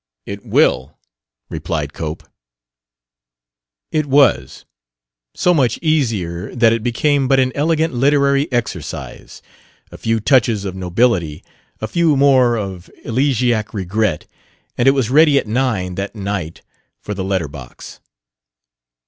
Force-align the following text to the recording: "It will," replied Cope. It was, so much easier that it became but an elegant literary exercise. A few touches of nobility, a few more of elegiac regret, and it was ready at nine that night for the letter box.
"It 0.25 0.43
will," 0.43 0.97
replied 1.47 1.93
Cope. 1.93 2.23
It 3.91 4.07
was, 4.07 4.65
so 5.35 5.53
much 5.53 5.77
easier 5.83 6.55
that 6.55 6.73
it 6.73 6.81
became 6.81 7.27
but 7.27 7.39
an 7.39 7.51
elegant 7.53 7.93
literary 7.93 8.51
exercise. 8.51 9.43
A 9.91 9.99
few 9.99 10.19
touches 10.19 10.65
of 10.65 10.75
nobility, 10.75 11.43
a 11.81 11.87
few 11.87 12.17
more 12.17 12.55
of 12.55 12.89
elegiac 13.03 13.75
regret, 13.75 14.25
and 14.75 14.87
it 14.87 14.95
was 14.97 15.11
ready 15.11 15.37
at 15.37 15.45
nine 15.45 15.93
that 15.93 16.15
night 16.15 16.63
for 16.99 17.13
the 17.13 17.23
letter 17.23 17.47
box. 17.47 17.99